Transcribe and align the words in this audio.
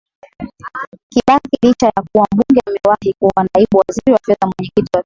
Kibaki 1.11 1.57
licha 1.61 1.85
ya 1.85 2.03
kuwa 2.11 2.27
mbunge 2.33 2.59
amewahi 2.67 3.13
kuwa 3.13 3.47
Naibu 3.53 3.77
Waziri 3.77 4.11
wa 4.13 4.19
Fedha 4.25 4.47
Mwenyekiti 4.47 4.79
wa 4.81 4.87
Tume 4.91 4.99